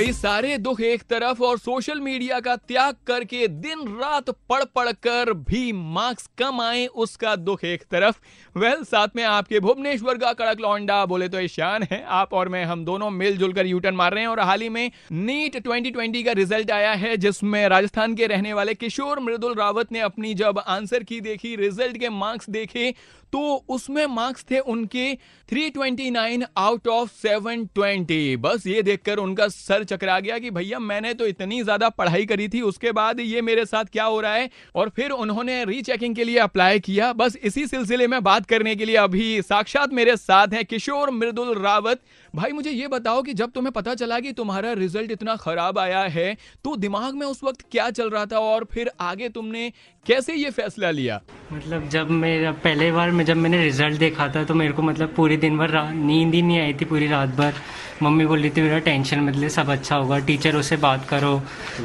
भाई, 0.00 0.12
सारे 0.12 0.56
दुख 0.58 0.80
एक 0.80 1.02
तरफ़ 1.02 1.42
और 1.42 1.58
सोशल 1.58 2.00
मीडिया 2.00 2.38
का 2.40 2.54
त्याग 2.56 2.94
करके 3.06 3.48
दिन 3.48 3.80
रात 3.98 4.30
पढ़ 4.30 4.62
पढ़ 4.64 4.90
कर 4.92 5.32
भी 5.32 5.72
मार्क्स 5.72 6.28
कम 6.38 6.60
आए, 6.60 6.86
उसका 6.86 7.34
दुख 7.36 7.64
एक 7.64 7.82
तरफ़। 7.82 8.20
वेल, 8.58 8.84
साथ 8.84 9.08
में 9.16 9.22
आपके 9.24 9.60
भुवनेश्वर 9.60 10.18
का 10.18 10.32
कड़क 10.32 10.60
लौंडा 10.60 11.04
बोले 11.06 11.28
तो 11.28 11.40
ईशान 11.40 11.82
है। 11.82 12.02
आप 12.04 12.32
और 12.32 12.48
मैं, 12.48 12.64
हम 12.64 12.84
दोनों 12.84 13.10
मिलजुल 13.10 13.52
कर 13.52 13.66
यूटर्न 13.66 13.94
मार 13.94 14.14
रहे 14.14 14.22
हैं 14.22 14.28
और 14.28 14.40
हाल 14.40 14.60
ही 14.60 14.68
में 14.68 14.90
नीट 15.12 15.62
2020 15.62 16.24
का 16.24 16.32
रिज़ल्ट 16.32 16.70
आया 16.70 16.92
है, 16.94 17.16
जिसमें 17.16 17.68
राजस्थान 17.68 18.14
के 18.14 18.26
रहने 18.26 18.52
वाले 18.52 18.74
किशोर 18.74 19.20
मृदुल 19.20 19.54
रावत 19.54 19.92
ने 19.92 20.00
अपनी 20.00 20.34
जब 20.34 20.58
आंसर 20.58 21.02
की 21.02 21.20
देखी, 21.20 21.56
रिज़ल्ट 21.56 21.98
के 21.98 22.08
मार्क्स 22.08 22.50
देखे 22.50 22.94
तो 23.32 23.40
उसमें 23.68 24.06
मार्क्स 24.06 24.44
थे 24.50 24.58
उनके 24.58 25.12
329 25.48 26.42
आउट 26.56 26.88
ऑफ़ 26.88 27.10
720 27.16 28.36
बस 28.36 28.66
ये 28.66 28.82
देखकर 28.82 29.16
उनका 29.16 29.46
सर 29.48 29.84
चकरा 29.90 30.18
गया 30.20 30.38
कि 30.38 30.50
भैया 30.52 30.78
मैंने 30.80 31.12
तो 31.14 31.26
इतनी 31.26 31.62
ज़्यादा 31.62 31.88
पढ़ाई 31.90 32.26
करी 32.26 32.48
थी, 32.48 32.60
उसके 32.62 32.92
बाद 32.92 33.20
ये 33.22 33.42
मेरे 33.42 33.64
साथ 33.66 33.84
क्या 33.92 34.04
हो 34.04 34.20
रहा 34.20 34.34
है? 34.34 34.48
और 34.74 34.88
फिर 34.96 35.10
उन्होंने 35.12 35.64
रीचेकिंग 35.64 36.14
के 36.16 36.24
लिए 36.24 36.38
अप्लाई 36.40 36.80
किया। 36.80 37.12
बस 37.14 37.36
इसी 37.42 37.66
सिलसिले 37.66 38.06
में 38.06 38.22
बात 38.22 38.46
करने 38.46 38.74
के 38.76 38.84
लिए 38.84 38.96
अभी 38.98 39.40
साक्षात 39.42 39.92
मेरे 39.92 40.16
साथ 40.18 40.54
है 40.54 40.64
किशोर 40.64 41.10
मृदुल 41.12 41.54
रावत। 41.58 42.00
भाई 42.34 42.52
मुझे 42.52 42.70
ये 42.70 42.88
बताओ 42.88 43.22
कि 43.22 43.32
जब 43.34 43.50
तुम्हें 43.50 43.72
पता 43.72 43.94
चला 43.94 44.18
कि 44.20 44.32
तुम्हारा 44.32 44.72
रिज़ल्ट 44.74 45.10
इतना 45.10 45.34
खराब 45.38 45.78
आया 45.78 46.00
है 46.10 46.36
तो 46.64 46.74
दिमाग 46.78 47.14
में 47.14 47.26
उस 47.26 47.42
वक्त 47.44 47.64
क्या 47.72 47.88
चल 47.92 48.10
रहा 48.10 48.26
था 48.26 48.38
और 48.40 48.66
फिर 48.72 48.90
आगे 49.02 49.28
तुमने 49.30 49.72
कैसे 50.06 50.34
ये 50.34 50.50
फैसला 50.50 50.90
लिया? 50.90 51.20
मतलब 51.52 51.88
जब 51.88 52.10
मेरा, 52.12 52.52
पहले 52.54 52.90
बार 52.92 53.10
में 53.10 53.24
जब 53.24 53.36
मैंने 53.36 53.62
रिज़ल्ट 53.64 53.98
देखा 53.98 54.28
था 54.28 54.44
तो 54.44 54.54
मेरे 54.54 54.72
को 54.72 54.82
मतलब 54.82 55.14
पूरे 55.16 55.36
दिन 55.38 55.58
भर 55.58 55.72
नींद 55.92 56.34
ही 56.34 56.42
नहीं 56.42 56.60
आई 56.60 56.74
थी 56.74 56.84
पूरी 56.84 57.06
रात 57.08 57.28
भर। 57.36 57.54
मम्मी 58.02 58.26
बोल 58.26 58.40
रही 58.40 58.50
थी, 58.50 58.62
मेरा 58.62 58.78
टेंशन 58.80 59.20
मतलब 59.20 59.48
सब 59.50 59.70
अच्छा 59.80 59.96
होगा 59.96 60.18
टीचरों 60.26 60.62
से 60.62 60.76
बात 60.78 61.08
करो। 61.08 61.34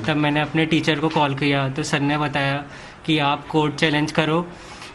तब 0.08 0.16
मैंने 0.18 0.42
अपने 0.42 0.66
टीचर 0.66 1.00
को 1.00 1.10
कॉल 1.10 1.36
किया 1.36 1.68
तो 1.70 1.84
सर 1.84 2.00
ने 2.02 2.18
बताया 2.18 2.64
कि 3.06 3.18
आप 3.22 3.48
कोर्ट 3.48 3.76
चैलेंज 3.76 4.12
करो, 4.12 4.46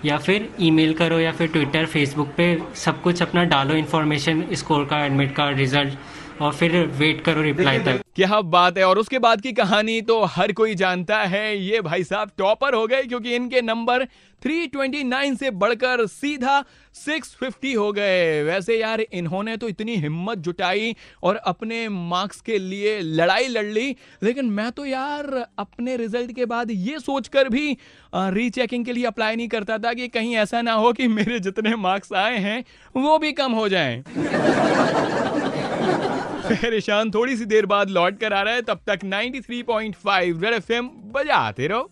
या 0.05 0.17
फिर 0.19 0.48
ईमेल 0.61 0.92
करो, 0.95 1.19
या 1.19 1.33
फिर 1.33 1.48
ट्विटर 1.48 1.87
फेसबुक 1.87 2.29
पे 2.37 2.47
सब 2.77 3.01
कुछ 3.03 3.23
अपना 3.23 3.45
डालो 3.47 3.75
इन्फॉर्मेशन 3.75 4.45
स्कोर 4.55 4.84
का 4.84 5.05
एडमिट 5.05 5.34
कार्ड 5.37 5.59
रिज़ल्ट 5.59 5.95
और 6.41 6.52
फिर 6.52 6.77
वेट 6.88 7.20
करो 7.20 7.42
रिप्लाई 7.42 7.78
तक। 7.78 8.00
क्या 8.16 8.41
बात 8.42 8.78
है? 8.78 8.84
और 8.84 8.98
उसके 8.98 9.19
बाद 9.19 9.41
की 9.41 9.52
कहानी 9.52 10.00
तो 10.02 10.22
हर 10.27 10.52
कोई 10.52 10.74
जानता 10.74 11.19
है। 11.24 11.56
ये 11.58 11.80
भाई 11.80 12.05
साहब 12.05 12.30
टॉपर 12.38 12.74
हो 12.74 12.86
गए 12.86 13.02
क्योंकि 13.02 13.34
इनके 13.34 13.60
नंबर 13.62 14.05
329 14.42 15.36
से 15.36 15.50
बढ़कर 15.52 16.05
सीधा 16.06 16.64
650 16.96 17.74
हो 17.77 17.91
गए। 17.92 18.42
वैसे 18.42 18.78
यार 18.78 19.00
इन्होंने 19.00 19.56
तो 19.56 19.68
इतनी 19.68 19.96
हिम्मत 19.96 20.38
जुटाई 20.38 20.94
और 21.22 21.36
अपने 21.36 21.88
मार्क्स 21.88 22.41
के 22.41 22.58
लिए 22.58 22.98
लड़ाई 23.00 23.48
लड़ 23.48 23.64
ली। 23.66 23.94
लेकिन 24.22 24.50
मैं 24.50 24.70
तो 24.72 24.86
यार 24.86 25.44
अपने 25.58 25.96
रिज़ल्ट 25.96 26.33
के 26.33 26.44
बाद 26.46 26.70
ये 26.70 26.98
सोचकर 26.98 27.48
भी 27.48 27.77
रीचेकिंग 28.14 28.84
के 28.84 28.92
लिए 28.92 29.05
अप्लाई 29.05 29.36
नहीं 29.36 29.48
करता 29.48 29.78
था 29.78 29.92
कि 29.92 30.08
कहीं 30.08 30.36
ऐसा 30.36 30.62
ना 30.62 30.72
हो 30.72 30.92
कि 30.92 31.08
मेरे 31.08 31.41
जितने 31.41 31.77
मार्क्स 31.78 32.12
आए 32.14 32.38
हैं 32.38 32.64
वो 32.96 33.18
भी 33.18 33.33
कम 33.33 33.52
हो 33.52 33.68
जाएँ। 33.68 34.02
फिर 36.56 36.75
ईशान 36.75 37.11
थोड़ी 37.11 37.37
सी 37.37 37.45
देर 37.45 37.67
बाद 37.67 37.91
लौट 37.91 38.19
कर 38.19 38.33
आ 38.33 38.43
रहा 38.43 38.55
है, 38.55 38.62
तब 38.62 38.81
तक 38.87 39.01
93.5 39.05 40.43
रेड 40.43 40.55
एफएम 40.55 40.89
बजाते 40.89 41.67
रहो। 41.67 41.91